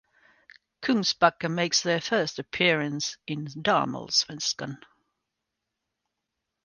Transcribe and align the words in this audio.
Kungsbacka 0.81 1.47
makes 1.47 1.83
their 1.83 2.01
first 2.01 2.39
appearance 2.39 3.17
in 3.27 3.45
Damallsvenskan. 3.45 4.77